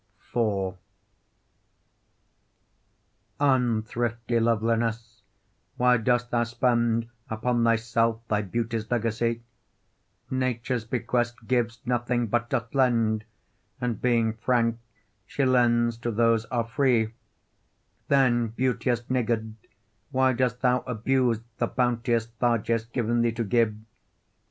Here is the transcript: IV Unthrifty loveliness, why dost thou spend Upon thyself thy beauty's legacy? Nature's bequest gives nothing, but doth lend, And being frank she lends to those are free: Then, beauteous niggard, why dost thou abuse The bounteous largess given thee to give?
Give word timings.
IV 0.35 0.73
Unthrifty 3.39 4.39
loveliness, 4.39 5.21
why 5.77 5.97
dost 5.97 6.31
thou 6.31 6.43
spend 6.43 7.07
Upon 7.29 7.63
thyself 7.63 8.27
thy 8.27 8.41
beauty's 8.41 8.89
legacy? 8.89 9.43
Nature's 10.31 10.85
bequest 10.85 11.45
gives 11.45 11.81
nothing, 11.85 12.25
but 12.25 12.49
doth 12.49 12.73
lend, 12.73 13.25
And 13.79 14.01
being 14.01 14.33
frank 14.33 14.79
she 15.27 15.45
lends 15.45 15.97
to 15.97 16.09
those 16.09 16.45
are 16.45 16.63
free: 16.65 17.13
Then, 18.07 18.47
beauteous 18.47 19.07
niggard, 19.07 19.53
why 20.09 20.33
dost 20.33 20.61
thou 20.61 20.79
abuse 20.87 21.41
The 21.59 21.67
bounteous 21.67 22.27
largess 22.41 22.85
given 22.85 23.21
thee 23.21 23.33
to 23.33 23.43
give? 23.43 23.75